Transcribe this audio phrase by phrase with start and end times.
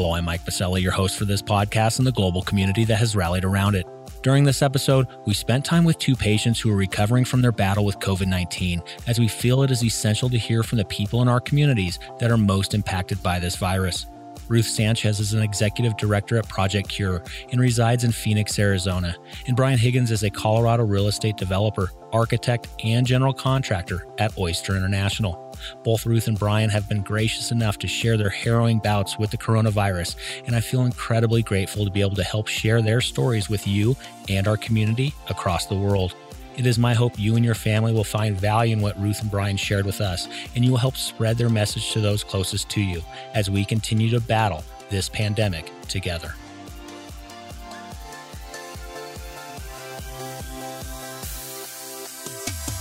[0.00, 3.14] Hello, I'm Mike Biselli, your host for this podcast and the global community that has
[3.14, 3.84] rallied around it.
[4.22, 7.84] During this episode, we spent time with two patients who are recovering from their battle
[7.84, 11.28] with COVID 19, as we feel it is essential to hear from the people in
[11.28, 14.06] our communities that are most impacted by this virus.
[14.50, 17.22] Ruth Sanchez is an executive director at Project Cure
[17.52, 19.16] and resides in Phoenix, Arizona.
[19.46, 24.76] And Brian Higgins is a Colorado real estate developer, architect, and general contractor at Oyster
[24.76, 25.56] International.
[25.84, 29.38] Both Ruth and Brian have been gracious enough to share their harrowing bouts with the
[29.38, 30.16] coronavirus,
[30.46, 33.94] and I feel incredibly grateful to be able to help share their stories with you
[34.28, 36.16] and our community across the world.
[36.60, 39.30] It is my hope you and your family will find value in what Ruth and
[39.30, 42.82] Brian shared with us, and you will help spread their message to those closest to
[42.82, 43.00] you
[43.32, 46.34] as we continue to battle this pandemic together.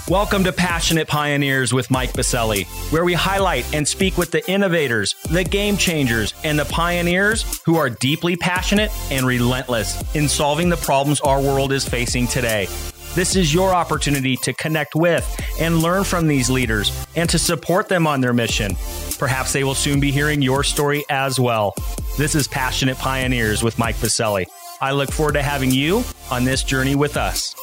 [0.09, 5.15] Welcome to Passionate Pioneers with Mike Biselli, where we highlight and speak with the innovators,
[5.29, 10.75] the game changers, and the pioneers who are deeply passionate and relentless in solving the
[10.75, 12.67] problems our world is facing today.
[13.15, 15.25] This is your opportunity to connect with
[15.59, 18.75] and learn from these leaders and to support them on their mission.
[19.17, 21.73] Perhaps they will soon be hearing your story as well.
[22.17, 24.45] This is Passionate Pioneers with Mike Biselli.
[24.79, 27.55] I look forward to having you on this journey with us.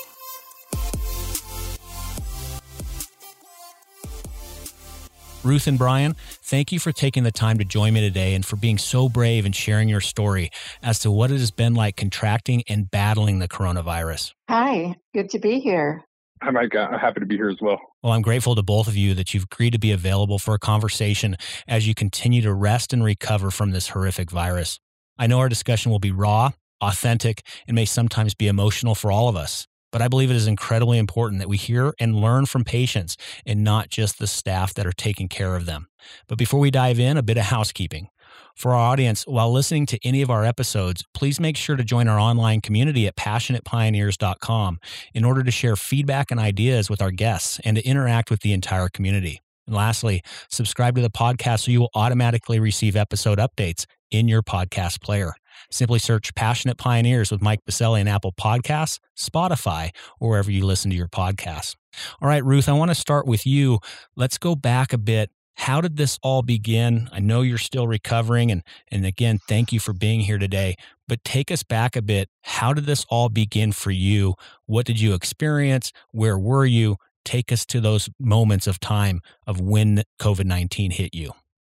[5.44, 8.55] Ruth and Brian, thank you for taking the time to join me today and for
[8.55, 10.48] being so brave and sharing your story
[10.80, 14.33] as to what it has been like contracting and battling the coronavirus.
[14.48, 16.05] Hi, good to be here.
[16.42, 16.77] Hi, Mike.
[16.77, 17.80] I'm happy to be here as well.
[18.02, 20.58] Well, I'm grateful to both of you that you've agreed to be available for a
[20.58, 21.36] conversation
[21.67, 24.78] as you continue to rest and recover from this horrific virus.
[25.19, 29.28] I know our discussion will be raw, authentic, and may sometimes be emotional for all
[29.28, 29.67] of us.
[29.92, 33.64] But I believe it is incredibly important that we hear and learn from patients and
[33.64, 35.89] not just the staff that are taking care of them.
[36.29, 38.09] But before we dive in, a bit of housekeeping.
[38.55, 42.08] For our audience, while listening to any of our episodes, please make sure to join
[42.08, 44.79] our online community at passionatepioneers.com
[45.13, 48.55] in order to share feedback and ideas with our guests and to interact with the
[48.55, 49.42] entire community.
[49.67, 54.42] And lastly, subscribe to the podcast so you will automatically receive episode updates in your
[54.42, 55.35] podcast player.
[55.70, 60.91] Simply search Passionate Pioneers with Mike Biselli in Apple Podcasts, Spotify, or wherever you listen
[60.91, 61.77] to your podcasts.
[62.20, 63.80] All right, Ruth, I want to start with you.
[64.17, 65.30] Let's go back a bit.
[65.56, 67.08] How did this all begin?
[67.12, 70.77] I know you're still recovering, and, and again, thank you for being here today.
[71.08, 72.28] But take us back a bit.
[72.42, 74.34] How did this all begin for you?
[74.67, 75.92] What did you experience?
[76.12, 76.96] Where were you?
[77.24, 81.33] Take us to those moments of time of when COVID 19 hit you.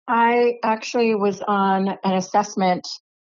[0.08, 2.88] I actually was on an assessment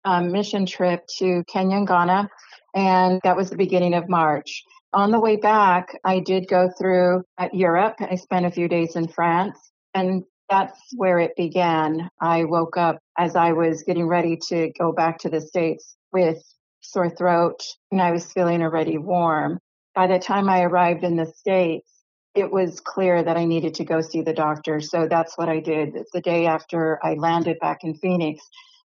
[0.05, 2.29] um, mission trip to Kenya and Ghana,
[2.75, 4.63] and that was the beginning of March.
[4.93, 7.95] On the way back, I did go through at Europe.
[7.99, 12.09] I spent a few days in France, and that's where it began.
[12.19, 16.41] I woke up as I was getting ready to go back to the States with
[16.81, 17.61] sore throat,
[17.91, 19.59] and I was feeling already warm.
[19.93, 21.91] By the time I arrived in the States,
[22.35, 24.81] it was clear that I needed to go see the doctor.
[24.81, 25.97] So that's what I did.
[26.13, 28.43] The day after I landed back in Phoenix,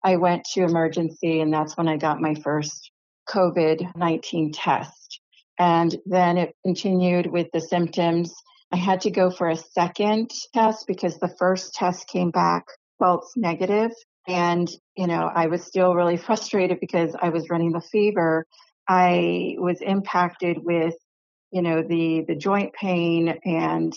[0.03, 2.91] I went to emergency, and that's when I got my first
[3.29, 5.21] COVID 19 test.
[5.59, 8.35] And then it continued with the symptoms.
[8.75, 12.65] I had to go for a second test because the first test came back
[12.99, 13.93] false negative.
[14.27, 18.45] And, you know, I was still really frustrated because I was running the fever.
[18.89, 20.97] I was impacted with,
[21.53, 23.93] you know, the, the joint pain and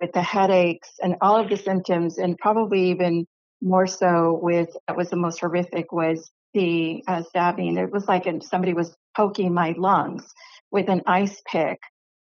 [0.00, 3.26] with the headaches and all of the symptoms and probably even
[3.60, 7.76] more so with what was the most horrific was the uh, stabbing.
[7.76, 10.24] It was like somebody was poking my lungs
[10.70, 11.80] with an ice pick.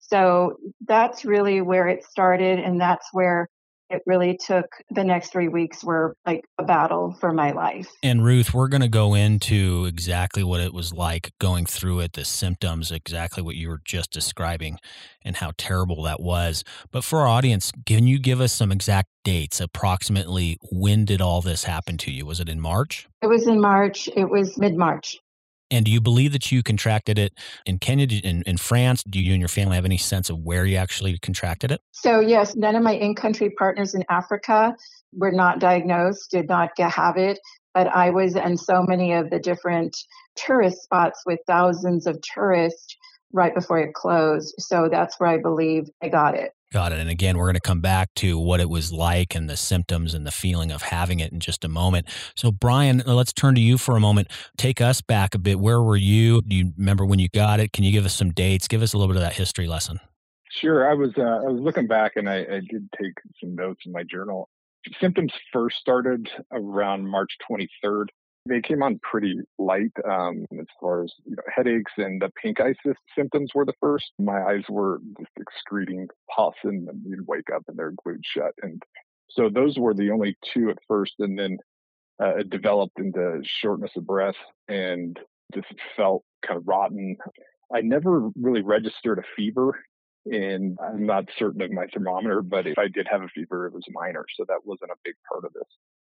[0.09, 0.57] So
[0.87, 3.49] that's really where it started, and that's where
[3.89, 7.89] it really took the next three weeks were like a battle for my life.
[8.03, 12.15] And Ruth, we're going to go into exactly what it was like going through it,
[12.15, 14.79] the symptoms, exactly what you were just describing,
[15.23, 16.65] and how terrible that was.
[16.91, 21.41] But for our audience, can you give us some exact dates, approximately when did all
[21.41, 22.27] this happen to you?
[22.27, 23.07] Was it in March?
[23.23, 24.09] It was in March.
[24.17, 25.19] It was mid March.
[25.71, 27.33] And do you believe that you contracted it
[27.65, 29.03] in Kenya, in, in France?
[29.03, 31.81] Do you and your family have any sense of where you actually contracted it?
[31.93, 34.77] So, yes, none of my in country partners in Africa
[35.13, 37.39] were not diagnosed, did not get, have it.
[37.75, 39.97] But I was in so many of the different
[40.37, 42.97] tourist spots with thousands of tourists
[43.33, 44.55] right before it closed.
[44.59, 46.53] So that's where I believe I got it.
[46.73, 46.99] Got it.
[46.99, 50.15] And again, we're going to come back to what it was like and the symptoms
[50.15, 52.09] and the feeling of having it in just a moment.
[52.35, 54.29] So, Brian, let's turn to you for a moment.
[54.57, 55.61] Take us back a bit.
[55.61, 56.43] Where were you?
[56.43, 57.73] Do you remember when you got it?
[57.73, 58.67] Can you give us some dates?
[58.67, 60.01] Give us a little bit of that history lesson.
[60.51, 60.91] Sure.
[60.91, 63.93] I was uh, I was looking back and I, I did take some notes in
[63.93, 64.49] my journal.
[65.01, 68.07] Symptoms first started around March 23rd.
[68.47, 72.61] They came on pretty light um, as far as you know, headaches and the pink
[72.61, 72.75] eye
[73.17, 74.13] symptoms were the first.
[74.19, 78.53] My eyes were just excreting pus, and you'd wake up and they're glued shut.
[78.63, 78.83] And
[79.31, 81.59] so those were the only two at first, and then
[82.23, 84.37] uh, it developed into shortness of breath
[84.69, 85.19] and
[85.55, 85.67] just
[85.97, 87.17] felt kind of rotten.
[87.75, 89.77] I never really registered a fever
[90.27, 93.73] and I'm not certain of my thermometer, but if I did have a fever, it
[93.73, 94.25] was minor.
[94.37, 95.63] So that wasn't a big part of this.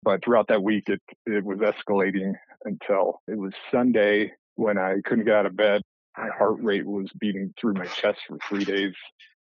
[0.03, 2.35] But throughout that week, it, it was escalating
[2.65, 5.83] until it was Sunday when I couldn't get out of bed.
[6.17, 8.95] My heart rate was beating through my chest for three days.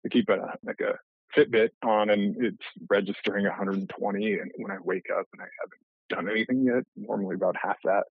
[0.04, 0.98] I keep a, like a
[1.36, 4.32] Fitbit on and it's registering 120.
[4.34, 8.04] And when I wake up and I haven't done anything yet, normally about half that.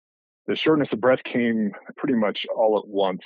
[0.47, 3.23] The shortness of breath came pretty much all at once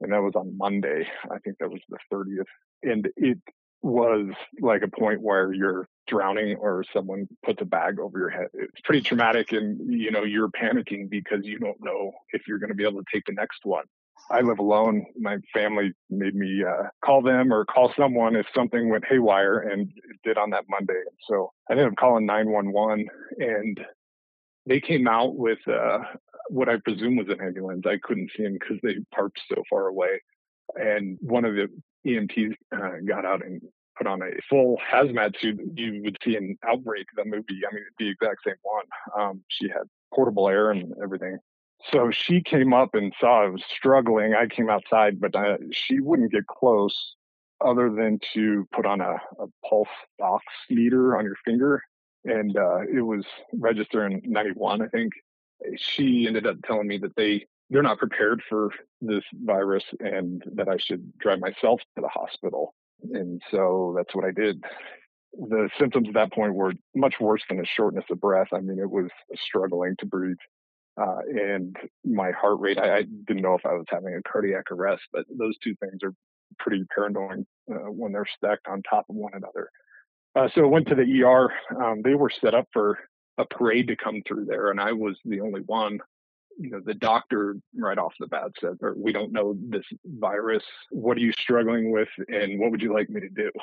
[0.00, 1.08] and that was on Monday.
[1.30, 2.44] I think that was the 30th.
[2.82, 3.38] And it
[3.86, 4.26] was
[4.60, 8.48] like a point where you're drowning or someone puts a bag over your head.
[8.52, 12.70] It's pretty traumatic and you know, you're panicking because you don't know if you're going
[12.70, 13.84] to be able to take the next one.
[14.28, 15.06] I live alone.
[15.16, 19.82] My family made me uh, call them or call someone if something went haywire, and
[19.82, 21.00] it did on that Monday.
[21.28, 23.06] So I ended up calling 911,
[23.38, 23.80] and
[24.64, 25.98] they came out with uh,
[26.48, 27.84] what I presume was an ambulance.
[27.86, 30.22] I couldn't see them because they parked so far away.
[30.74, 31.68] And one of the
[32.06, 33.60] EMTs uh, got out and
[33.96, 37.62] put on a full hazmat suit you would see in Outbreak, the movie.
[37.68, 38.84] I mean, the exact same one.
[39.18, 39.82] Um, she had
[40.14, 41.38] portable air and everything.
[41.92, 44.34] So she came up and saw I was struggling.
[44.34, 47.14] I came outside, but uh, she wouldn't get close
[47.64, 49.88] other than to put on a, a pulse
[50.20, 51.82] ox meter on your finger.
[52.24, 55.12] And uh, it was registering 91, I think
[55.76, 58.70] she ended up telling me that they they're not prepared for
[59.00, 62.74] this virus and that I should drive myself to the hospital.
[63.02, 64.62] And so that's what I did.
[65.32, 68.48] The symptoms at that point were much worse than a shortness of breath.
[68.54, 70.36] I mean, it was struggling to breathe.
[70.98, 74.70] Uh, and my heart rate, I, I, didn't know if I was having a cardiac
[74.70, 76.14] arrest, but those two things are
[76.58, 79.68] pretty paranoid uh, when they're stacked on top of one another.
[80.34, 81.52] Uh, so I went to the ER.
[81.82, 82.98] Um, they were set up for
[83.36, 86.00] a parade to come through there, and I was the only one.
[86.58, 90.64] You know, the doctor right off the bat said, "We don't know this virus.
[90.90, 93.50] What are you struggling with, and what would you like me to do?"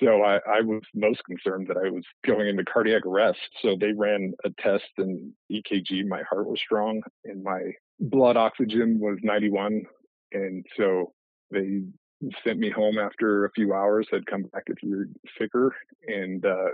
[0.00, 3.40] So I, I, was most concerned that I was going into cardiac arrest.
[3.62, 6.06] So they ran a test and EKG.
[6.06, 7.60] My heart was strong and my
[7.98, 9.82] blood oxygen was 91.
[10.32, 11.12] And so
[11.50, 11.82] they
[12.46, 14.06] sent me home after a few hours.
[14.10, 15.06] Said come back if you're
[15.38, 15.74] sicker.
[16.06, 16.68] And uh,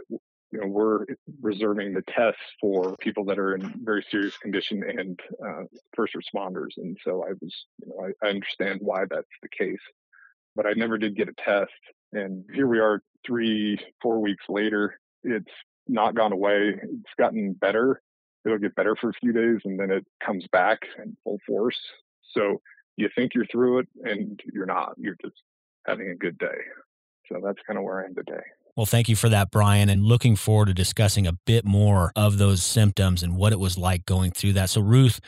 [0.54, 1.04] you know, we're
[1.42, 5.64] reserving the tests for people that are in very serious condition and uh,
[5.96, 6.76] first responders.
[6.76, 9.80] And so I was, you know, I, I understand why that's the case,
[10.54, 11.72] but I never did get a test.
[12.12, 15.00] And here we are three, four weeks later.
[15.24, 15.50] It's
[15.88, 16.74] not gone away.
[16.80, 18.00] It's gotten better.
[18.46, 21.80] It'll get better for a few days and then it comes back in full force.
[22.30, 22.60] So
[22.96, 24.92] you think you're through it and you're not.
[24.98, 25.42] You're just
[25.84, 26.46] having a good day.
[27.28, 28.44] So that's kind of where I am today.
[28.76, 32.38] Well, thank you for that, Brian, and looking forward to discussing a bit more of
[32.38, 34.68] those symptoms and what it was like going through that.
[34.68, 35.20] So, Ruth,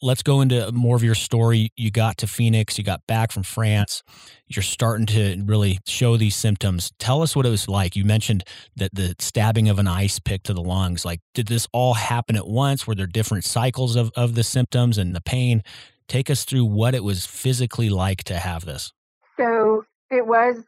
[0.00, 1.70] let's go into more of your story.
[1.76, 4.02] You got to Phoenix, you got back from France,
[4.46, 6.92] you're starting to really show these symptoms.
[6.98, 7.94] Tell us what it was like.
[7.94, 8.44] You mentioned
[8.76, 11.04] that the stabbing of an ice pick to the lungs.
[11.04, 12.86] Like, did this all happen at once?
[12.86, 15.62] Were there different cycles of, of the symptoms and the pain?
[16.08, 18.92] Take us through what it was physically like to have this.
[19.36, 20.62] So, it was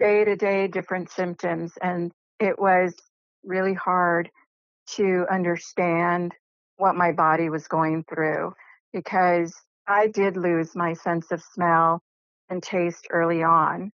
[0.00, 1.72] day to day different symptoms.
[1.80, 2.94] And it was
[3.44, 4.30] really hard
[4.96, 6.34] to understand
[6.78, 8.54] what my body was going through
[8.92, 9.54] because
[9.86, 12.00] I did lose my sense of smell
[12.48, 13.92] and taste early on.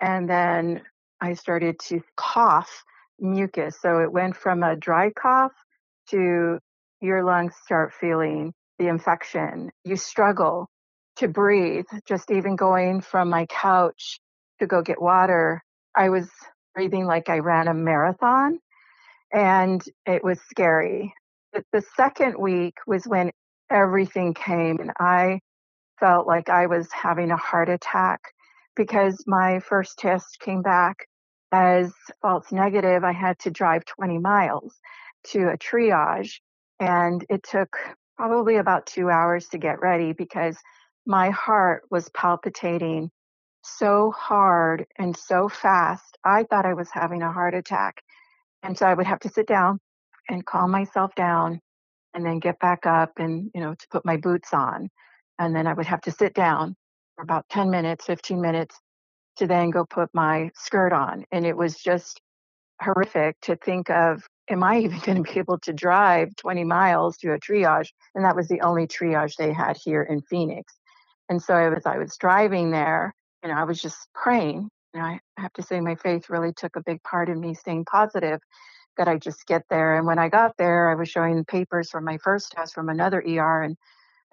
[0.00, 0.82] And then
[1.20, 2.84] I started to cough
[3.20, 3.78] mucus.
[3.80, 5.52] So it went from a dry cough
[6.10, 6.58] to
[7.00, 9.70] your lungs start feeling the infection.
[9.84, 10.68] You struggle
[11.16, 14.18] to breathe, just even going from my couch
[14.60, 15.62] to go get water,
[15.94, 16.28] I was
[16.74, 18.58] breathing like I ran a marathon
[19.32, 21.14] and it was scary.
[21.52, 23.30] But the second week was when
[23.70, 25.40] everything came and I
[26.00, 28.20] felt like I was having a heart attack
[28.76, 31.06] because my first test came back
[31.52, 33.04] as false negative.
[33.04, 34.74] I had to drive 20 miles
[35.28, 36.40] to a triage
[36.80, 37.76] and it took
[38.16, 40.56] probably about two hours to get ready because
[41.06, 43.10] my heart was palpitating
[43.64, 46.18] so hard and so fast.
[46.24, 48.02] I thought I was having a heart attack.
[48.62, 49.80] And so I would have to sit down
[50.28, 51.60] and calm myself down
[52.14, 54.88] and then get back up and, you know, to put my boots on.
[55.38, 56.76] And then I would have to sit down
[57.16, 58.78] for about 10 minutes, 15 minutes
[59.36, 61.24] to then go put my skirt on.
[61.32, 62.20] And it was just
[62.80, 67.16] horrific to think of am I even going to be able to drive 20 miles
[67.18, 67.88] to a triage?
[68.14, 70.72] And that was the only triage they had here in Phoenix.
[71.28, 73.14] And so as I was driving there,
[73.44, 74.68] you know, I was just praying.
[74.94, 77.84] And I have to say, my faith really took a big part in me staying
[77.84, 78.40] positive
[78.96, 79.98] that I just get there.
[79.98, 83.20] And when I got there, I was showing papers from my first test from another
[83.20, 83.62] ER.
[83.62, 83.76] And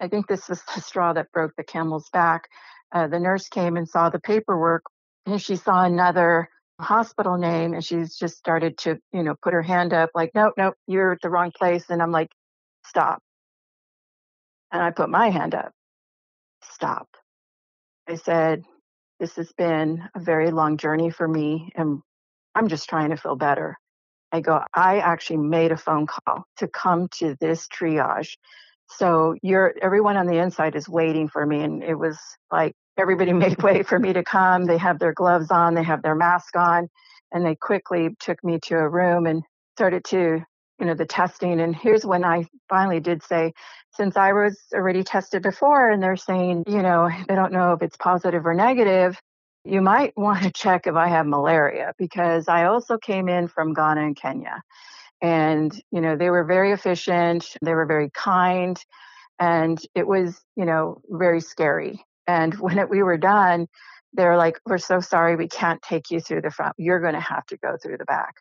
[0.00, 2.48] I think this was the straw that broke the camel's back.
[2.90, 4.84] Uh, the nurse came and saw the paperwork,
[5.26, 9.62] and she saw another hospital name, and she's just started to, you know, put her
[9.62, 11.86] hand up, like, nope, nope, you're at the wrong place.
[11.88, 12.28] And I'm like,
[12.84, 13.22] stop.
[14.70, 15.72] And I put my hand up,
[16.62, 17.08] stop.
[18.06, 18.64] I said,
[19.22, 22.00] this has been a very long journey for me, and
[22.56, 23.78] I'm just trying to feel better.
[24.32, 28.36] I go, I actually made a phone call to come to this triage.
[28.88, 31.62] So you're everyone on the inside is waiting for me.
[31.62, 32.18] And it was
[32.50, 34.64] like everybody made way for me to come.
[34.64, 36.88] They have their gloves on, they have their mask on,
[37.30, 39.44] and they quickly took me to a room and
[39.76, 40.40] started to,
[40.82, 41.60] you know, the testing.
[41.60, 43.52] And here's when I finally did say,
[43.94, 47.82] since I was already tested before and they're saying, you know, they don't know if
[47.82, 49.16] it's positive or negative,
[49.64, 53.74] you might want to check if I have malaria because I also came in from
[53.74, 54.60] Ghana and Kenya.
[55.22, 58.76] And, you know, they were very efficient, they were very kind,
[59.38, 62.04] and it was, you know, very scary.
[62.26, 63.68] And when it, we were done,
[64.14, 66.74] they're like, We're so sorry, we can't take you through the front.
[66.76, 68.34] You're going to have to go through the back.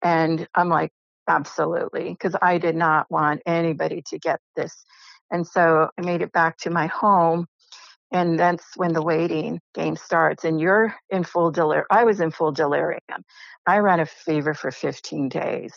[0.00, 0.92] And I'm like,
[1.28, 4.84] Absolutely, because I did not want anybody to get this.
[5.30, 7.46] And so I made it back to my home
[8.12, 12.30] and that's when the waiting game starts and you're in full delirium i was in
[12.30, 13.00] full delirium
[13.66, 15.74] i ran a fever for 15 days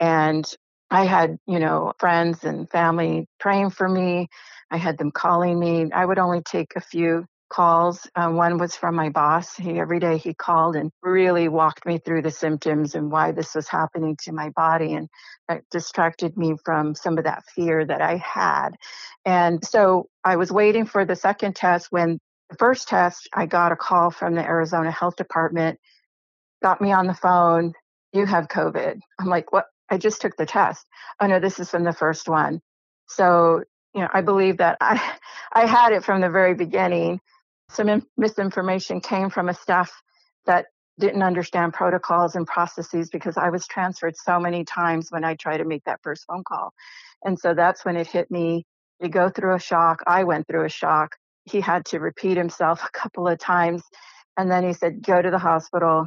[0.00, 0.46] and
[0.90, 4.28] i had you know friends and family praying for me
[4.70, 8.08] i had them calling me i would only take a few calls.
[8.16, 9.54] Um, one was from my boss.
[9.54, 13.54] He every day he called and really walked me through the symptoms and why this
[13.54, 15.08] was happening to my body, and
[15.50, 18.70] it distracted me from some of that fear that I had.
[19.26, 21.88] And so I was waiting for the second test.
[21.90, 22.18] When
[22.48, 25.78] the first test, I got a call from the Arizona Health Department,
[26.62, 27.74] got me on the phone.
[28.14, 28.98] You have COVID.
[29.20, 29.66] I'm like, what?
[29.90, 30.86] I just took the test.
[31.20, 32.62] Oh no, this is from the first one.
[33.08, 33.62] So
[33.94, 35.16] you know, I believe that I
[35.52, 37.20] I had it from the very beginning
[37.74, 39.92] some in- misinformation came from a staff
[40.46, 40.66] that
[40.98, 45.58] didn't understand protocols and processes because I was transferred so many times when I tried
[45.58, 46.72] to make that first phone call.
[47.24, 48.64] And so that's when it hit me.
[49.00, 50.02] You go through a shock.
[50.06, 51.16] I went through a shock.
[51.44, 53.82] He had to repeat himself a couple of times.
[54.36, 56.06] And then he said, go to the hospital,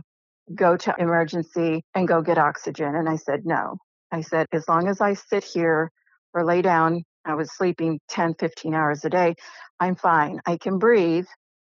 [0.54, 2.96] go to emergency, and go get oxygen.
[2.96, 3.78] And I said, no.
[4.12, 5.92] I said, as long as I sit here
[6.34, 9.36] or lay down, I was sleeping 10, 15 hours a day,
[9.80, 10.42] I'm fine.
[10.46, 11.26] I can breathe.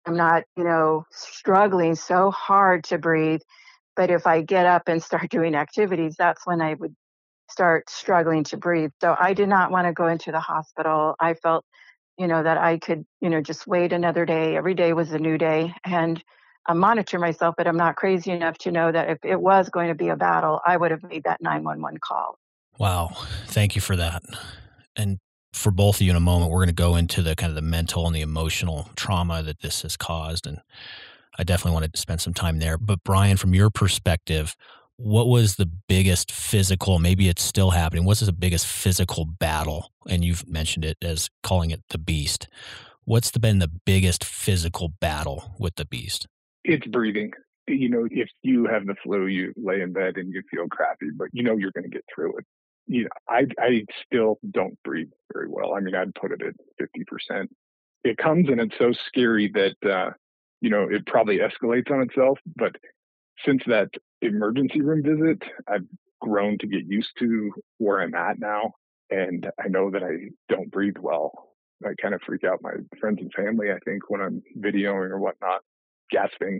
[0.06, 3.42] I'm not, you know, struggling so hard to breathe.
[3.96, 6.96] But if I get up and start doing activities, that's when I would
[7.50, 8.92] start struggling to breathe.
[9.02, 11.16] So I did not want to go into the hospital.
[11.20, 11.64] I felt,
[12.18, 14.56] you know, that I could, you know, just wait another day.
[14.56, 16.22] Every day was a new day and
[16.68, 19.90] I monitor myself, but I'm not crazy enough to know that if it was going
[19.90, 22.40] to be a battle, I would have made that 911 call.
[22.80, 23.12] Wow.
[23.48, 24.24] Thank you for that.
[24.96, 25.20] And
[25.56, 27.56] for both of you in a moment, we're going to go into the kind of
[27.56, 30.46] the mental and the emotional trauma that this has caused.
[30.46, 30.60] And
[31.40, 32.78] I definitely wanted to spend some time there.
[32.78, 34.56] But Brian, from your perspective,
[34.98, 39.92] what was the biggest physical, maybe it's still happening, what's the biggest physical battle?
[40.08, 42.48] And you've mentioned it as calling it the beast.
[43.06, 46.28] What's the, been the biggest physical battle with the beast?
[46.64, 47.32] It's breathing.
[47.68, 51.08] You know, if you have the flu, you lay in bed and you feel crappy,
[51.16, 52.46] but you know you're going to get through it
[52.88, 55.74] you know, I, I still don't breathe very well.
[55.74, 56.54] I mean, I'd put it at
[57.32, 57.48] 50%.
[58.04, 60.12] It comes and it's so scary that, uh,
[60.62, 62.38] you know, it probably escalates on itself.
[62.56, 62.76] But
[63.46, 63.90] since that
[64.22, 65.86] emergency room visit, I've
[66.22, 68.74] grown to get used to where I'm at now.
[69.10, 71.50] And I know that I don't breathe well.
[71.86, 75.20] I kind of freak out my friends and family, I think, when I'm videoing or
[75.20, 75.62] whatnot,
[76.10, 76.60] gasping.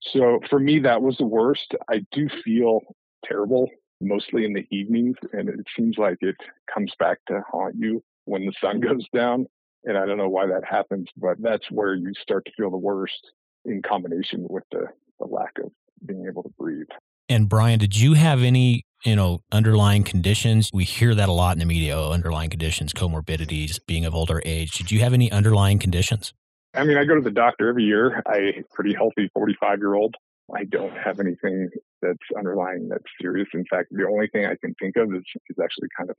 [0.00, 1.74] So for me, that was the worst.
[1.88, 2.80] I do feel
[3.24, 3.70] terrible
[4.02, 6.36] mostly in the evenings, and it seems like it
[6.72, 9.46] comes back to haunt you when the sun goes down.
[9.84, 12.76] And I don't know why that happens, but that's where you start to feel the
[12.76, 13.32] worst
[13.64, 14.86] in combination with the,
[15.18, 15.72] the lack of
[16.06, 16.86] being able to breathe.
[17.28, 20.70] And Brian, did you have any, you know, underlying conditions?
[20.72, 24.42] We hear that a lot in the media, oh, underlying conditions, comorbidities, being of older
[24.44, 24.72] age.
[24.72, 26.32] Did you have any underlying conditions?
[26.74, 28.22] I mean, I go to the doctor every year.
[28.26, 30.14] I pretty healthy 45 year old.
[30.54, 31.68] I don't have anything
[32.00, 33.48] that's underlying that's serious.
[33.54, 36.16] In fact, the only thing I can think of is, is actually kind of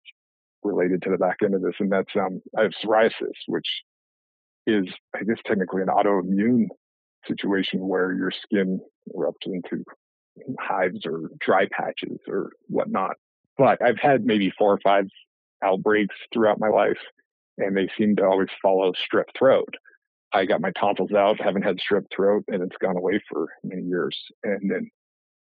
[0.63, 3.67] related to the back end of this, and that's um, I have psoriasis, which
[4.65, 4.85] is,
[5.15, 6.67] I guess, technically an autoimmune
[7.27, 8.79] situation where your skin
[9.15, 9.83] erupts into
[10.59, 13.15] hives or dry patches or whatnot.
[13.57, 15.05] But I've had maybe four or five
[15.63, 16.97] outbreaks throughout my life,
[17.57, 19.75] and they seem to always follow strep throat.
[20.33, 23.83] I got my tonsils out, haven't had strep throat, and it's gone away for many
[23.83, 24.17] years.
[24.43, 24.89] And then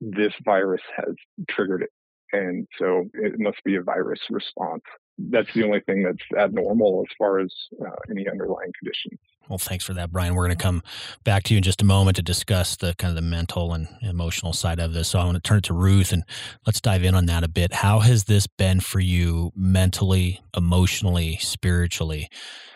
[0.01, 1.15] this virus has
[1.49, 1.89] triggered it.
[2.33, 4.83] And so it must be a virus response.
[5.17, 9.19] That's the only thing that's abnormal as far as uh, any underlying condition.
[9.49, 10.33] Well, thanks for that, Brian.
[10.33, 10.81] We're going to come
[11.25, 13.87] back to you in just a moment to discuss the kind of the mental and
[14.01, 15.09] emotional side of this.
[15.09, 16.23] So I want to turn it to Ruth and
[16.65, 17.73] let's dive in on that a bit.
[17.73, 22.29] How has this been for you mentally, emotionally, spiritually?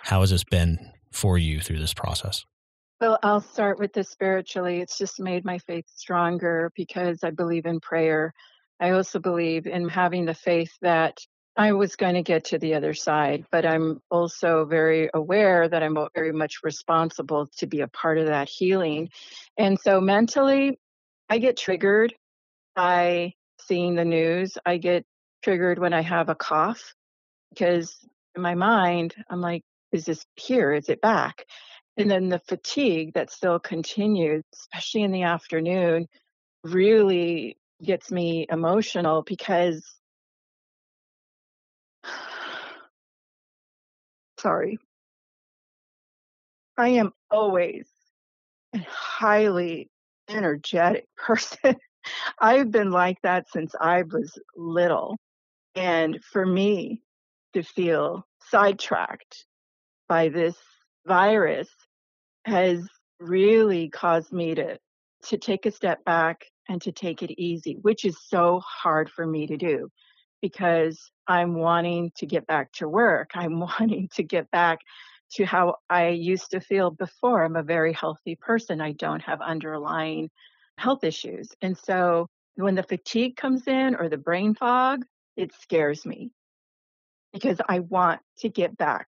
[0.03, 2.45] How has this been for you through this process?
[3.01, 4.79] Well, I'll start with the spiritually.
[4.79, 8.33] It's just made my faith stronger because I believe in prayer.
[8.79, 11.17] I also believe in having the faith that
[11.57, 15.83] I was going to get to the other side, but I'm also very aware that
[15.83, 19.09] I'm very much responsible to be a part of that healing.
[19.57, 20.77] And so mentally,
[21.29, 22.13] I get triggered
[22.75, 24.57] by seeing the news.
[24.65, 25.05] I get
[25.43, 26.93] triggered when I have a cough
[27.49, 27.95] because
[28.35, 29.63] in my mind, I'm like,
[29.95, 30.73] is this here?
[30.73, 31.45] Is it back?
[31.97, 36.07] And then the fatigue that still continues, especially in the afternoon,
[36.63, 39.83] really gets me emotional because
[44.39, 44.77] sorry.
[46.77, 47.87] I am always
[48.73, 49.89] a highly
[50.27, 51.77] energetic person.
[52.37, 55.15] I've been like that since I was little.
[55.75, 57.01] And for me
[57.53, 59.45] to feel sidetracked
[60.07, 60.55] by this
[61.05, 61.69] virus
[62.45, 62.87] has
[63.19, 64.77] really caused me to
[65.23, 69.25] to take a step back and to take it easy, which is so hard for
[69.25, 69.89] me to do
[70.41, 73.31] because I'm wanting to get back to work.
[73.33, 74.79] I'm wanting to get back
[75.33, 77.43] to how I used to feel before.
[77.43, 78.81] I'm a very healthy person.
[78.81, 80.29] I don't have underlying
[80.77, 81.49] health issues.
[81.61, 85.03] And so when the fatigue comes in or the brain fog,
[85.35, 86.31] it scares me
[87.33, 89.07] because I want to get back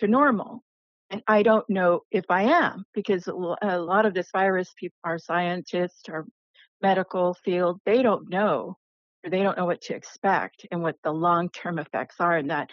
[0.00, 0.62] to normal.
[1.10, 5.18] And I don't know if I am because a lot of this virus, people, our
[5.18, 6.26] scientists, our
[6.82, 8.76] medical field, they don't know
[9.24, 12.70] or they don't know what to expect and what the long-term effects are and that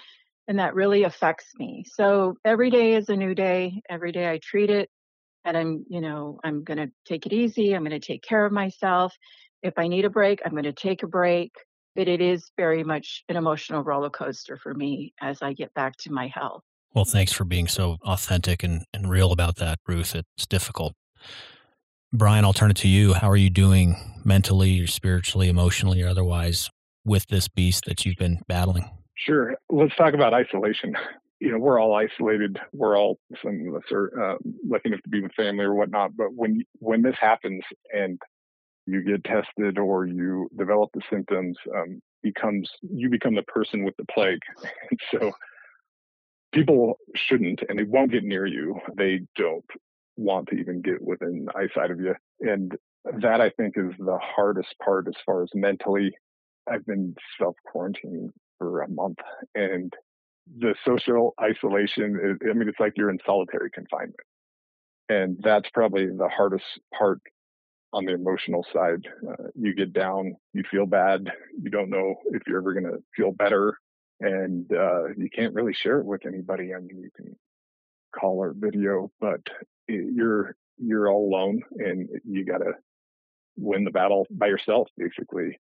[0.47, 1.85] and that really affects me.
[1.87, 3.81] So every day is a new day.
[3.89, 4.89] Every day i treat it
[5.45, 7.73] and i'm you know i'm going to take it easy.
[7.73, 9.13] I'm going to take care of myself.
[9.63, 11.51] If i need a break i'm going to take a break
[11.95, 15.95] but it is very much an emotional roller coaster for me as i get back
[15.97, 20.15] to my health well thanks for being so authentic and, and real about that ruth
[20.15, 20.93] it's difficult
[22.13, 23.13] Brian, I'll turn it to you.
[23.13, 26.69] How are you doing mentally or spiritually, emotionally, or otherwise
[27.05, 28.89] with this beast that you've been battling?
[29.15, 29.55] Sure.
[29.69, 30.93] Let's talk about isolation.
[31.39, 32.59] You know, we're all isolated.
[32.73, 36.15] We're all some of us are uh, lucky enough to be with family or whatnot.
[36.17, 38.19] But when when this happens and
[38.85, 43.95] you get tested or you develop the symptoms, um, becomes you become the person with
[43.97, 44.41] the plague.
[45.11, 45.31] So
[46.53, 48.79] people shouldn't and they won't get near you.
[48.95, 49.65] They don't
[50.17, 52.15] want to even get within eyesight of you.
[52.41, 52.75] And
[53.21, 56.11] that I think is the hardest part as far as mentally.
[56.69, 59.17] I've been self quarantining for a month
[59.55, 59.91] and
[60.59, 64.15] the social isolation is, I mean, it's like you're in solitary confinement.
[65.09, 66.65] And that's probably the hardest
[66.97, 67.19] part
[67.93, 69.07] on the emotional side.
[69.27, 71.29] Uh, you get down, you feel bad,
[71.61, 73.77] you don't know if you're ever going to feel better,
[74.21, 76.73] and uh, you can't really share it with anybody.
[76.73, 77.35] I mean, you can
[78.17, 79.41] call or video, but
[79.87, 82.71] you're you're all alone and you got to
[83.57, 85.59] win the battle by yourself basically.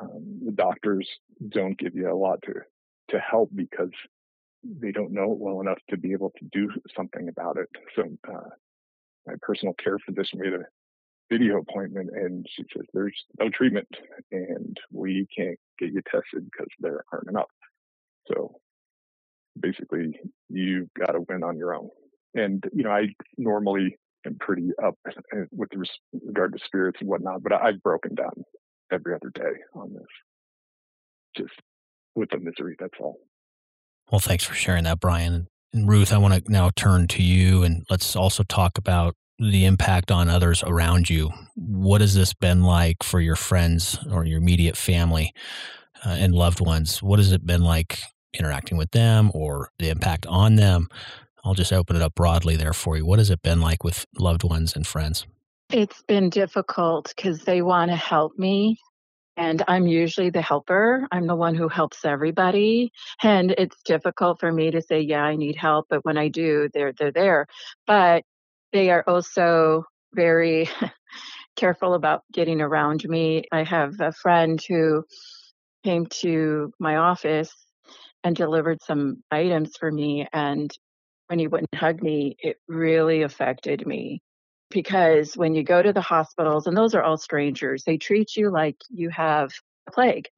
[0.00, 1.08] Um, the doctors
[1.48, 2.54] don't give you a lot to
[3.10, 3.90] to help because
[4.62, 7.68] they don't know it well enough to be able to do something about it.
[7.94, 8.50] So uh,
[9.26, 10.64] my personal care physician made a
[11.30, 13.88] video appointment and she says there's no treatment
[14.32, 17.48] and we can't get you tested because there aren't enough
[18.28, 18.54] so
[19.58, 21.88] basically you've got to win on your own
[22.34, 25.70] and you know, I normally am pretty up uh, with
[26.24, 28.44] regard to spirits and whatnot, but I've broken down
[28.92, 30.06] every other day on this,
[31.36, 31.60] just
[32.14, 32.76] with the misery.
[32.78, 33.18] That's all.
[34.10, 35.48] Well, thanks for sharing that, Brian.
[35.72, 39.66] And Ruth, I want to now turn to you and let's also talk about the
[39.66, 41.30] impact on others around you.
[41.54, 45.32] What has this been like for your friends or your immediate family
[46.04, 47.02] uh, and loved ones?
[47.02, 48.00] What has it been like
[48.32, 50.88] interacting with them or the impact on them?
[51.44, 53.06] I'll just open it up broadly there for you.
[53.06, 55.26] What has it been like with loved ones and friends?
[55.72, 58.78] It's been difficult because they want to help me.
[59.36, 61.06] And I'm usually the helper.
[61.12, 62.90] I'm the one who helps everybody.
[63.22, 65.86] And it's difficult for me to say, yeah, I need help.
[65.88, 67.46] But when I do, they're, they're there.
[67.86, 68.24] But
[68.72, 70.68] they are also very
[71.56, 73.44] careful about getting around me.
[73.52, 75.04] I have a friend who
[75.84, 77.54] came to my office
[78.24, 80.26] and delivered some items for me.
[80.32, 80.70] And
[81.28, 84.22] when he wouldn't hug me, it really affected me
[84.70, 88.50] because when you go to the hospitals, and those are all strangers, they treat you
[88.50, 89.50] like you have
[89.86, 90.28] a plague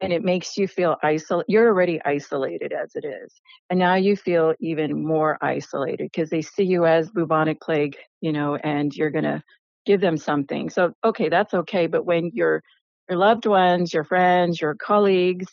[0.00, 1.50] and it makes you feel isolated.
[1.50, 3.32] You're already isolated as it is.
[3.70, 8.32] And now you feel even more isolated because they see you as bubonic plague, you
[8.32, 9.42] know, and you're going to
[9.86, 10.70] give them something.
[10.70, 11.86] So, okay, that's okay.
[11.86, 12.62] But when your,
[13.08, 15.46] your loved ones, your friends, your colleagues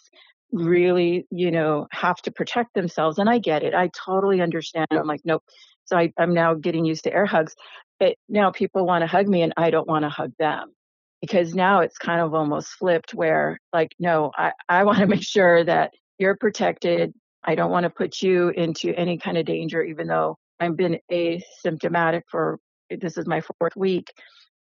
[0.51, 3.73] really, you know, have to protect themselves, and I get it.
[3.73, 4.87] I totally understand.
[4.91, 5.43] I'm like, nope.
[5.85, 7.55] So I, I'm now getting used to air hugs.
[7.99, 10.73] But now people want to hug me and I don't want to hug them
[11.21, 15.23] because now it's kind of almost flipped where like no i, I want to make
[15.23, 19.81] sure that you're protected i don't want to put you into any kind of danger
[19.81, 22.59] even though i've been asymptomatic for
[22.89, 24.11] this is my fourth week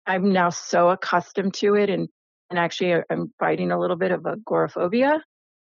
[0.06, 2.08] i'm now so accustomed to it and
[2.50, 5.22] and actually i'm fighting a little bit of agoraphobia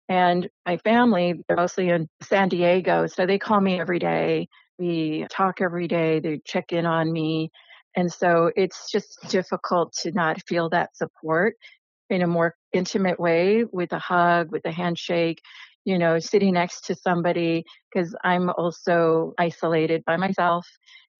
[0.09, 4.47] and my family they're mostly in san diego so they call me every day
[4.79, 7.49] we talk every day they check in on me
[7.95, 11.55] and so it's just difficult to not feel that support
[12.09, 15.41] in a more intimate way with a hug, with a handshake,
[15.85, 20.67] you know, sitting next to somebody, because I'm also isolated by myself.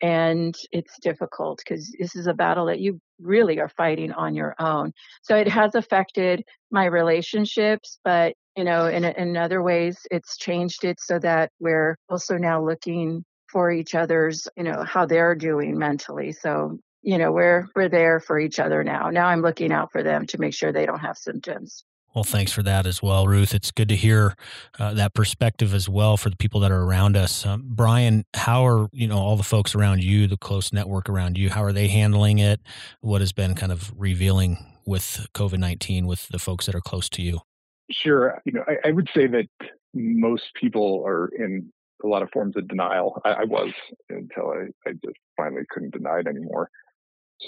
[0.02, 4.54] And it's difficult because this is a battle that you really are fighting on your
[4.60, 4.91] own.
[5.22, 10.84] So it has affected my relationships, but you know, in, in other ways, it's changed
[10.84, 15.78] it so that we're also now looking for each other's, you know, how they're doing
[15.78, 16.32] mentally.
[16.32, 19.10] So, you know, we're we're there for each other now.
[19.10, 21.84] Now I'm looking out for them to make sure they don't have symptoms.
[22.16, 23.56] Well, thanks for that as well, Ruth.
[23.56, 24.36] It's good to hear
[24.78, 27.44] uh, that perspective as well for the people that are around us.
[27.44, 31.38] Um, Brian, how are you know all the folks around you, the close network around
[31.38, 31.50] you?
[31.50, 32.62] How are they handling it?
[33.02, 37.10] What has been kind of revealing with COVID nineteen with the folks that are close
[37.10, 37.42] to you?
[37.91, 39.48] Sure, you know, I, I would say that
[39.93, 41.72] most people are in
[42.04, 43.22] a lot of forms of denial.
[43.26, 43.72] I, I was
[44.10, 46.69] until I, I just finally couldn't deny it anymore.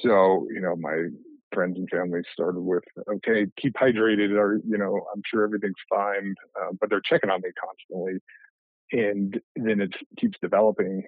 [0.02, 1.08] So, you know, my
[1.54, 6.36] friends and family started with, okay, keep hydrated, or, you know, I'm sure everything's fine.
[6.60, 8.20] Uh, but they're checking on me constantly.
[8.92, 11.04] And then it keeps developing.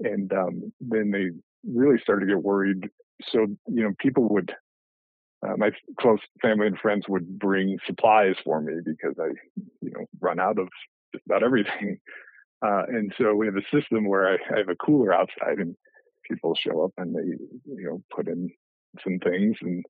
[0.00, 1.30] And um, then they
[1.68, 2.88] really started to get worried.
[3.22, 4.54] So, you know, people would,
[5.46, 9.28] uh, my close family and friends would bring supplies for me because I,
[9.80, 10.68] you know, run out of
[11.12, 11.98] just about everything.
[12.62, 15.74] Uh, and so we have a system where I, I have a cooler outside and
[16.28, 17.22] people show up and they,
[17.64, 18.50] you know, put in
[19.02, 19.82] some things and,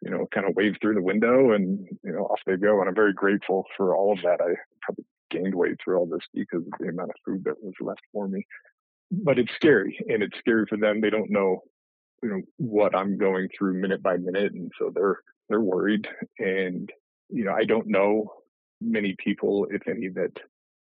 [0.00, 2.78] you know, kind of wave through the window and, you know, off they go.
[2.78, 4.40] And I'm very grateful for all of that.
[4.40, 7.74] I probably gained weight through all this because of the amount of food that was
[7.80, 8.46] left for me.
[9.10, 11.00] But it's scary and it's scary for them.
[11.00, 11.62] They don't know,
[12.24, 14.54] you know, what I'm going through minute by minute.
[14.54, 16.08] And so they're, they're worried.
[16.38, 16.90] And,
[17.28, 18.32] you know, I don't know
[18.80, 20.32] many people, if any, that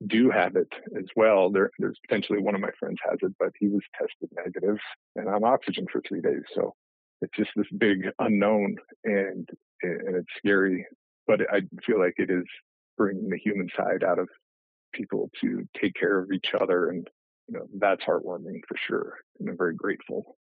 [0.07, 1.51] do have it as well.
[1.51, 4.77] There, there's potentially one of my friends has it, but he was tested negative
[5.17, 6.43] and on oxygen for three days.
[6.55, 6.75] So
[7.23, 9.49] it's just this big unknown and,
[9.83, 10.87] and it's scary,
[11.27, 12.45] but I feel like it is
[12.99, 14.29] bringing the human side out of
[14.93, 16.91] people to take care of each other.
[16.91, 17.09] And,
[17.49, 19.15] you know, that's heartwarming for sure.
[19.41, 20.37] And I'm very grateful.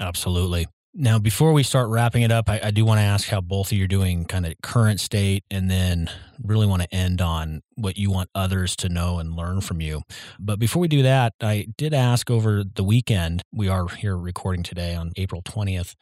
[0.00, 0.66] Absolutely.
[0.94, 3.70] Now, before we start wrapping it up, I, I do want to ask how both
[3.70, 6.10] of you are doing, kind of current state, and then
[6.42, 10.02] really want to end on what you want others to know and learn from you.
[10.40, 13.42] But before we do that, I did ask over the weekend.
[13.52, 15.94] We are here recording today on April 20th.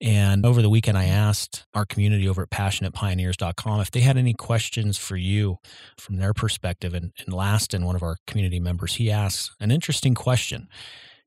[0.00, 4.34] And over the weekend, I asked our community over at passionatepioneers.com if they had any
[4.34, 5.58] questions for you
[5.96, 6.92] from their perspective.
[6.94, 10.68] And, and last, and one of our community members, he asks an interesting question.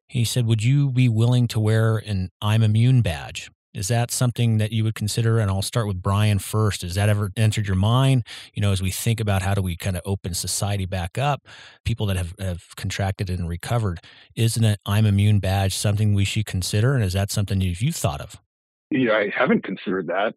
[0.07, 3.49] He said, Would you be willing to wear an I'm immune badge?
[3.73, 5.37] Is that something that you would consider?
[5.37, 6.81] And I'll start with Brian first.
[6.81, 8.25] Has that ever entered your mind?
[8.55, 11.45] You know, as we think about how do we kind of open society back up,
[11.85, 13.99] people that have, have contracted and recovered,
[14.35, 16.95] isn't an I'm immune badge something we should consider?
[16.95, 18.41] And is that something you've, you've thought of?
[18.89, 20.33] Yeah, I haven't considered that.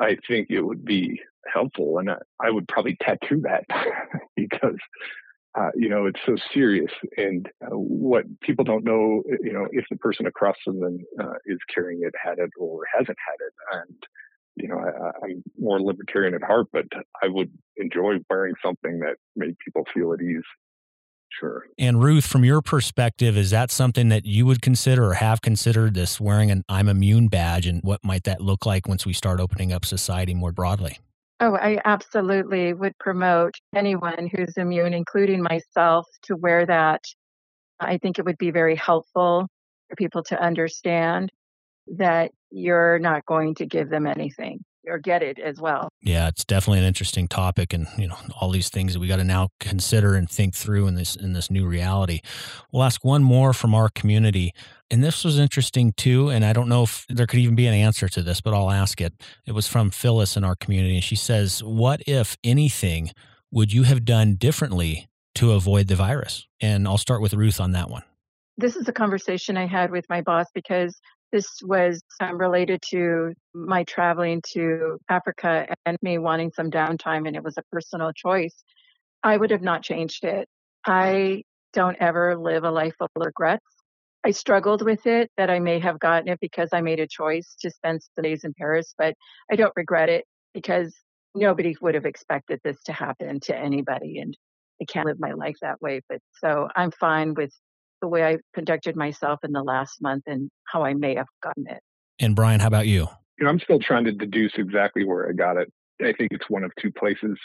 [0.00, 1.20] I think it would be
[1.52, 3.64] helpful, and I would probably tattoo that
[4.36, 4.76] because
[5.58, 6.92] uh, you know, it's so serious.
[7.16, 10.98] And uh, what people don't know, uh, you know, if the person across from them
[11.20, 13.52] uh, is carrying it, had it, or hasn't had it.
[13.88, 14.02] And,
[14.56, 16.86] you know, I, am more libertarian at heart, but
[17.22, 20.42] I would enjoy wearing something that made people feel at ease.
[21.32, 21.64] Sure.
[21.78, 25.94] And Ruth, from your perspective, is that something that you would consider or have considered
[25.94, 27.66] this wearing an I'm immune badge?
[27.66, 30.98] And what might that look like once we start opening up society more broadly?
[31.40, 37.02] Oh, I absolutely would promote anyone who's immune, including myself, to wear that.
[37.80, 39.48] I think it would be very helpful
[39.88, 41.30] for people to understand
[41.98, 44.60] that you're not going to give them anything.
[44.86, 45.88] Or get it as well.
[46.02, 49.16] Yeah, it's definitely an interesting topic, and you know all these things that we got
[49.16, 52.20] to now consider and think through in this in this new reality.
[52.72, 54.52] We'll ask one more from our community,
[54.90, 56.30] and this was interesting too.
[56.30, 58.70] And I don't know if there could even be an answer to this, but I'll
[58.70, 59.14] ask it.
[59.46, 63.10] It was from Phyllis in our community, and she says, "What if anything
[63.50, 67.72] would you have done differently to avoid the virus?" And I'll start with Ruth on
[67.72, 68.02] that one.
[68.58, 71.00] This is a conversation I had with my boss because
[71.32, 77.36] this was um, related to my traveling to Africa and me wanting some downtime, and
[77.36, 78.62] it was a personal choice.
[79.22, 80.48] I would have not changed it.
[80.86, 83.64] I don't ever live a life of regrets.
[84.24, 87.56] I struggled with it that I may have gotten it because I made a choice
[87.60, 89.14] to spend some days in Paris, but
[89.50, 90.94] I don't regret it because
[91.34, 94.18] nobody would have expected this to happen to anybody.
[94.18, 94.36] And
[94.82, 96.00] I can't live my life that way.
[96.08, 97.52] But so I'm fine with
[98.00, 101.66] the way I conducted myself in the last month and how I may have gotten
[101.68, 101.80] it.
[102.18, 103.08] And Brian, how about you?
[103.38, 105.72] You know, I'm still trying to deduce exactly where I got it.
[106.02, 107.38] I think it's one of two places.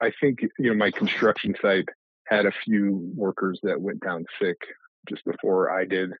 [0.00, 1.88] I think, you know, my construction site
[2.26, 4.56] had a few workers that went down sick
[5.08, 6.12] just before I did.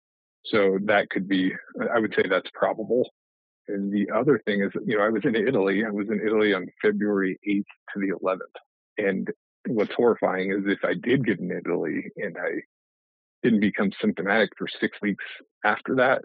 [0.44, 1.52] So that could be,
[1.94, 3.10] I would say that's probable.
[3.68, 5.84] And the other thing is, you know, I was in Italy.
[5.84, 7.64] I was in Italy on February 8th
[7.94, 8.38] to the 11th.
[8.98, 9.30] And
[9.66, 12.62] what's horrifying is if I did get in Italy and I
[13.42, 15.24] didn't become symptomatic for six weeks
[15.64, 16.22] after that,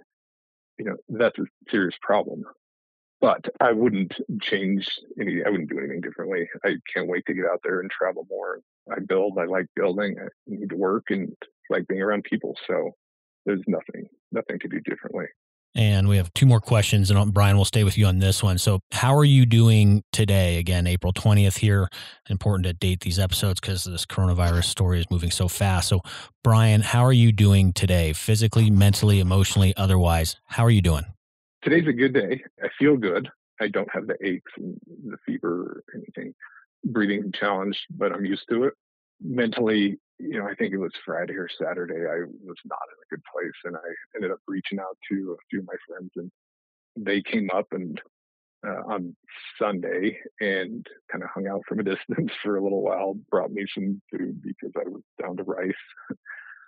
[0.77, 2.43] you know, that's a serious problem.
[3.19, 4.88] But I wouldn't change
[5.19, 6.47] any, I wouldn't do anything differently.
[6.63, 8.60] I can't wait to get out there and travel more.
[8.91, 11.34] I build, I like building, I need to work and
[11.69, 12.56] like being around people.
[12.67, 12.91] So
[13.45, 15.25] there's nothing, nothing to do differently.
[15.78, 18.58] And we have two more questions, and Brian will stay with you on this one.
[18.58, 20.58] So, how are you doing today?
[20.58, 21.88] Again, April 20th here.
[22.32, 25.90] Important to date these episodes because this coronavirus story is moving so fast.
[25.90, 26.02] So,
[26.44, 28.12] Brian, how are you doing today?
[28.13, 30.38] Physically, mentally, emotionally, otherwise?
[30.46, 31.06] How are you doing?
[31.62, 32.44] Today's a good day.
[32.63, 33.30] I feel good.
[33.62, 36.34] I don't have the aches and the fever or anything.
[36.86, 38.74] Breathing challenged, but I'm used to it.
[39.22, 43.10] Mentally, you know, I think it was Friday or Saturday, I was not in a
[43.10, 43.53] good place.
[43.65, 46.32] And I ended up reaching out to a few of my friends and
[46.95, 48.01] they came up and
[48.65, 49.15] uh, on
[49.60, 53.65] Sunday and kind of hung out from a distance for a little while, brought me
[53.73, 55.73] some food because I was down to rice.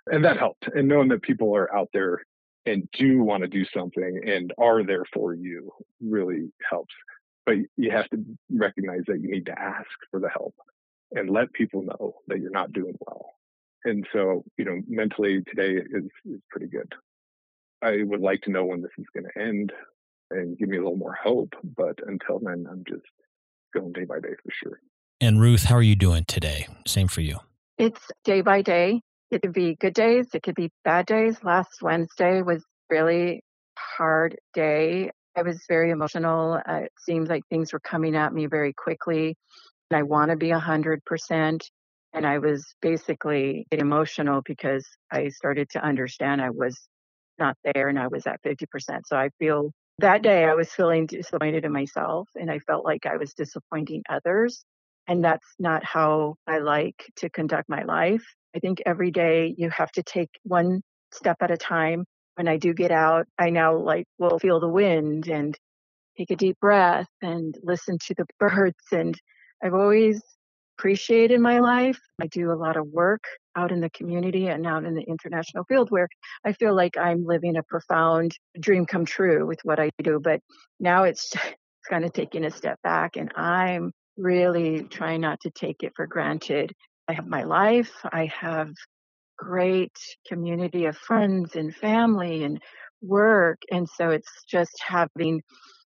[0.06, 0.68] and that helped.
[0.74, 2.22] And knowing that people are out there
[2.66, 6.94] and do want to do something and are there for you really helps.
[7.46, 10.54] But you have to recognize that you need to ask for the help
[11.12, 13.32] and let people know that you're not doing well
[13.84, 16.92] and so, you know, mentally today is, is pretty good.
[17.82, 19.72] I would like to know when this is going to end
[20.30, 21.54] and give me a little more hope.
[21.64, 23.06] But until then, I'm just
[23.74, 24.80] going day by day for sure.
[25.20, 26.66] And Ruth, how are you doing today?
[26.86, 27.38] Same for you.
[27.78, 29.00] It's day by day.
[29.30, 30.26] It could be good days.
[30.34, 31.42] It could be bad days.
[31.42, 33.42] Last Wednesday was really
[33.78, 35.10] hard day.
[35.36, 36.60] I was very emotional.
[36.66, 39.36] Uh, it seemed like things were coming at me very quickly.
[39.90, 41.70] And I want to be a hundred percent.
[42.12, 46.88] And I was basically emotional because I started to understand I was
[47.38, 48.66] not there and I was at 50%.
[49.06, 53.06] So I feel that day I was feeling disappointed in myself and I felt like
[53.06, 54.64] I was disappointing others.
[55.06, 58.24] And that's not how I like to conduct my life.
[58.54, 62.04] I think every day you have to take one step at a time.
[62.36, 65.56] When I do get out, I now like will feel the wind and
[66.16, 68.78] take a deep breath and listen to the birds.
[68.92, 69.18] And
[69.62, 70.22] I've always
[70.80, 72.00] appreciate in my life.
[72.22, 73.22] I do a lot of work
[73.54, 76.08] out in the community and out in the international field where
[76.42, 80.18] I feel like I'm living a profound dream come true with what I do.
[80.24, 80.40] But
[80.78, 85.50] now it's, it's kind of taking a step back and I'm really trying not to
[85.50, 86.72] take it for granted.
[87.08, 87.92] I have my life.
[88.10, 88.70] I have
[89.36, 89.92] great
[90.26, 92.58] community of friends and family and
[93.02, 93.58] work.
[93.70, 95.42] And so it's just having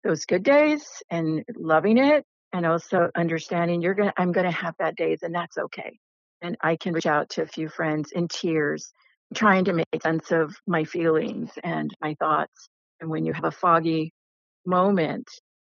[0.06, 4.52] those good days and loving it and also understanding you're going to I'm going to
[4.52, 6.00] have bad days and that's okay.
[6.42, 8.92] And I can reach out to a few friends in tears
[9.34, 12.70] trying to make sense of my feelings and my thoughts.
[13.02, 14.14] And when you have a foggy
[14.66, 15.28] moment,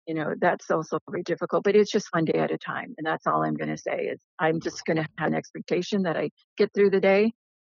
[0.07, 2.93] you know, that's also very difficult, but it's just one day at a time.
[2.97, 6.03] And that's all I'm going to say is I'm just going to have an expectation
[6.03, 7.31] that I get through the day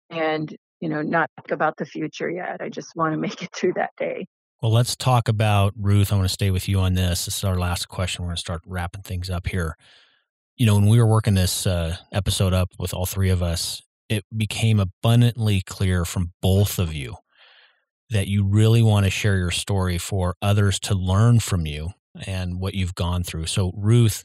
[0.10, 2.62] and, you know, not think about the future yet.
[2.62, 4.28] I just want to make it through that day.
[4.62, 6.12] Well, let's talk about Ruth.
[6.12, 7.26] I want to stay with you on this.
[7.26, 8.24] This is our last question.
[8.24, 9.76] We're going to start wrapping things up here.
[10.56, 13.84] You know, when we were working this uh, episode up with all three of us,
[14.10, 17.18] it became abundantly clear from both of you
[18.10, 21.90] that you really want to share your story for others to learn from you
[22.26, 23.46] and what you've gone through.
[23.46, 24.24] So, Ruth,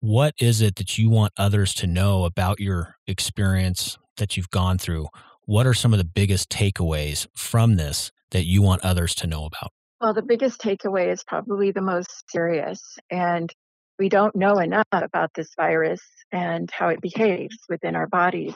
[0.00, 4.78] what is it that you want others to know about your experience that you've gone
[4.78, 5.06] through?
[5.44, 9.44] What are some of the biggest takeaways from this that you want others to know
[9.44, 9.70] about?
[10.00, 12.80] Well, the biggest takeaway is probably the most serious.
[13.10, 13.52] And
[13.98, 18.54] we don't know enough about this virus and how it behaves within our bodies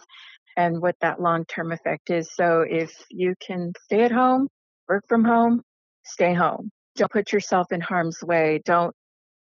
[0.57, 2.31] and what that long term effect is.
[2.33, 4.49] So if you can stay at home,
[4.89, 5.63] work from home,
[6.05, 6.71] stay home.
[6.97, 8.61] Don't put yourself in harm's way.
[8.65, 8.95] Don't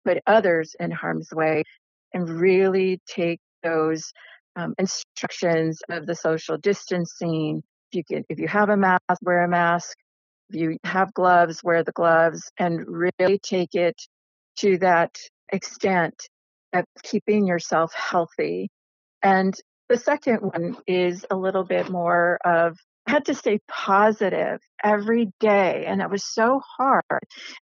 [0.06, 1.64] put others in harm's way
[2.14, 4.12] and really take those
[4.56, 7.62] um, instructions of the social distancing.
[7.92, 9.98] If you can, if you have a mask, wear a mask.
[10.54, 13.96] You have gloves, wear the gloves and really take it
[14.58, 15.16] to that
[15.52, 16.16] extent
[16.74, 18.70] of keeping yourself healthy.
[19.24, 19.54] And
[19.90, 25.32] the second one is a little bit more of I had to stay positive every
[25.40, 27.04] day and that was so hard.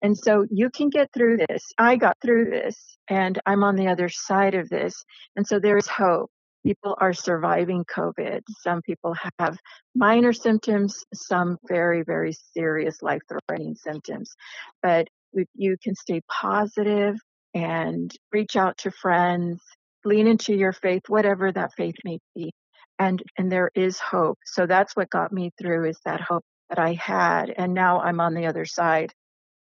[0.02, 1.62] And so you can get through this.
[1.78, 2.76] I got through this
[3.08, 5.04] and I'm on the other side of this.
[5.36, 6.30] And so there is hope.
[6.64, 8.40] People are surviving COVID.
[8.62, 9.58] Some people have
[9.94, 14.34] minor symptoms, some very, very serious life threatening symptoms.
[14.82, 15.08] But
[15.54, 17.16] you can stay positive
[17.54, 19.60] and reach out to friends,
[20.04, 22.52] lean into your faith, whatever that faith may be.
[22.98, 24.38] And, and there is hope.
[24.44, 27.52] So that's what got me through is that hope that I had.
[27.56, 29.12] And now I'm on the other side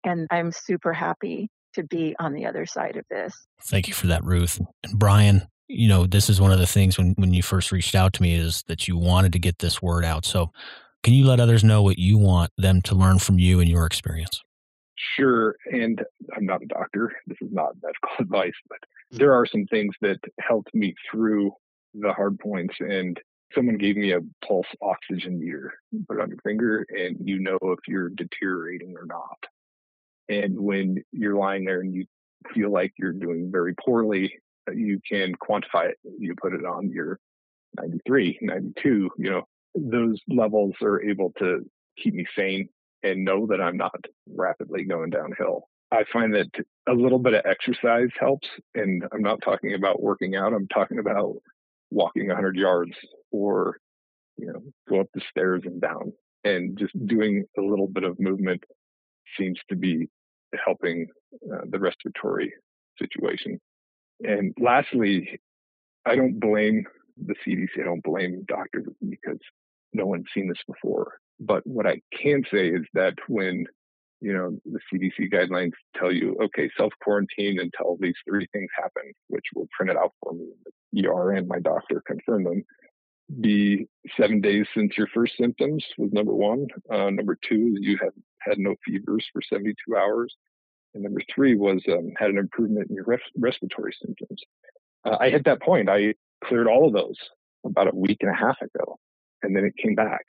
[0.04, 3.34] and I'm super happy to be on the other side of this.
[3.64, 4.60] Thank you for that, Ruth.
[4.84, 7.96] And Brian, you know, this is one of the things when, when you first reached
[7.96, 10.26] out to me is that you wanted to get this word out.
[10.26, 10.52] So
[11.04, 13.86] can you let others know what you want them to learn from you and your
[13.86, 14.44] experience?
[15.16, 15.56] Sure.
[15.72, 16.04] And
[16.36, 17.14] I'm not a doctor.
[17.28, 18.80] This is not medical advice, but
[19.12, 19.18] hmm.
[19.18, 21.52] there are some things that helped me through
[21.94, 22.76] the hard points.
[22.80, 23.20] And
[23.54, 25.74] someone gave me a pulse oxygen meter,
[26.08, 29.38] put it on your finger, and you know if you're deteriorating or not.
[30.28, 32.06] And when you're lying there and you
[32.54, 34.34] feel like you're doing very poorly,
[34.74, 35.98] you can quantify it.
[36.18, 37.20] You put it on your
[37.78, 39.44] 93, 92, you know,
[39.76, 41.60] those levels are able to
[42.02, 42.70] keep me sane
[43.04, 45.64] and know that I'm not rapidly going downhill.
[45.92, 46.50] I find that
[46.88, 48.48] a little bit of exercise helps.
[48.76, 50.54] And I'm not talking about working out.
[50.54, 51.36] I'm talking about
[51.92, 52.92] walking 100 yards
[53.32, 53.78] or,
[54.38, 56.14] you know, go up the stairs and down.
[56.44, 58.64] And just doing a little bit of movement
[59.38, 60.08] seems to be
[60.66, 61.08] helping
[61.52, 62.54] uh, the respiratory
[62.98, 63.60] situation.
[64.22, 65.40] And lastly,
[66.06, 66.86] I don't blame
[67.18, 67.80] the CDC.
[67.80, 69.40] I don't blame doctors because
[69.94, 71.18] no one's seen this before.
[71.40, 73.66] But what I can say is that when,
[74.22, 79.12] you know, the CDC guidelines tell you, okay, self quarantine until these three things happen,
[79.28, 80.48] which will print it out for me,
[80.92, 82.64] the ER and my doctor confirm them.
[83.42, 83.88] Be
[84.20, 86.66] seven days since your first symptoms was number one.
[86.92, 90.36] Uh, number two you had had no fevers for 72 hours.
[90.94, 94.42] And number three was um, had an improvement in your res- respiratory symptoms.
[95.06, 95.90] Uh, I hit that point.
[95.90, 97.18] I cleared all of those
[97.66, 98.98] about a week and a half ago,
[99.44, 100.26] and then it came back.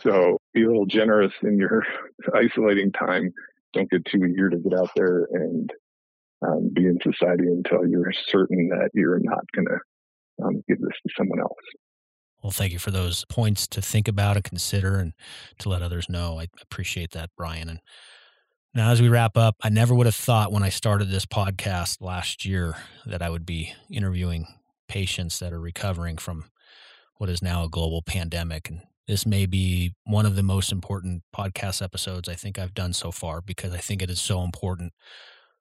[0.00, 1.84] So be a little generous in your
[2.34, 3.32] isolating time.
[3.72, 5.70] Don't get too eager to get out there and
[6.46, 10.96] um, be in society until you're certain that you're not going to um, give this
[11.06, 11.52] to someone else.
[12.42, 15.14] Well, thank you for those points to think about and consider and
[15.60, 16.38] to let others know.
[16.38, 17.70] I appreciate that, Brian.
[17.70, 17.80] And
[18.74, 22.00] now, as we wrap up, I never would have thought when I started this podcast
[22.00, 24.46] last year that I would be interviewing
[24.88, 26.46] patients that are recovering from
[27.16, 31.22] what is now a global pandemic and this may be one of the most important
[31.36, 34.92] podcast episodes I think I've done so far because I think it is so important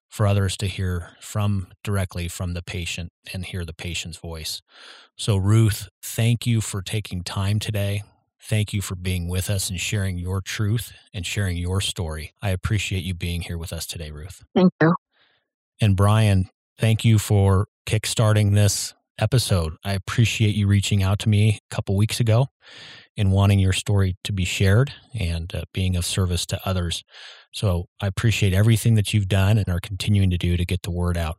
[0.10, 4.62] for others to hear from directly from the patient and hear the patient's voice.
[5.18, 8.04] So, Ruth, thank you for taking time today.
[8.50, 12.34] Thank you for being with us and sharing your truth and sharing your story.
[12.42, 14.44] I appreciate you being here with us today, Ruth.
[14.54, 14.94] Thank you.
[15.80, 19.76] And Brian, thank you for kickstarting this episode.
[19.86, 22.48] I appreciate you reaching out to me a couple weeks ago
[23.16, 27.04] and wanting your story to be shared and uh, being of service to others.
[27.54, 30.92] So I appreciate everything that you've done and are continuing to do to get the
[30.92, 31.38] word out.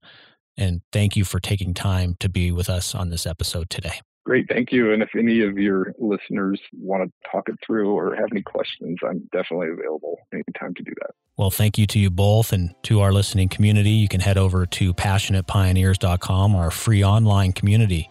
[0.56, 4.00] And thank you for taking time to be with us on this episode today.
[4.24, 4.46] Great.
[4.48, 4.92] Thank you.
[4.92, 8.98] And if any of your listeners want to talk it through or have any questions,
[9.06, 11.10] I'm definitely available anytime to do that.
[11.36, 13.90] Well, thank you to you both and to our listening community.
[13.90, 18.08] You can head over to passionatepioneers.com, our free online community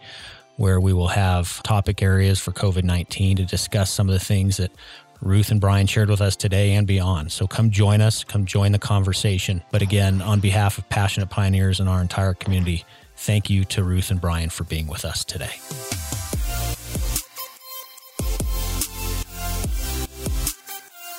[0.56, 4.58] where we will have topic areas for COVID 19 to discuss some of the things
[4.58, 4.70] that
[5.20, 7.32] Ruth and Brian shared with us today and beyond.
[7.32, 9.62] So come join us, come join the conversation.
[9.72, 12.84] But again, on behalf of Passionate Pioneers and our entire community,
[13.24, 15.56] thank you to Ruth and Brian for being with us today.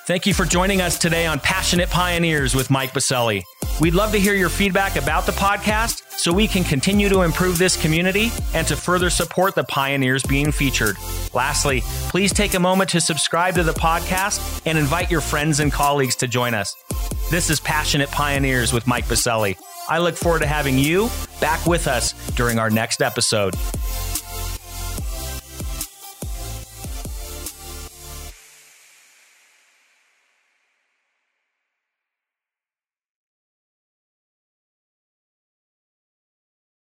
[0.07, 3.41] Thank you for joining us today on Passionate Pioneers with Mike Biselli.
[3.81, 7.57] We'd love to hear your feedback about the podcast so we can continue to improve
[7.57, 10.97] this community and to further support the pioneers being featured.
[11.33, 15.73] Lastly, please take a moment to subscribe to the podcast and invite your friends and
[15.73, 16.75] colleagues to join us.
[17.31, 19.57] This is Passionate Pioneers with Mike Biselli.
[19.87, 21.09] I look forward to having you
[21.39, 23.55] back with us during our next episode.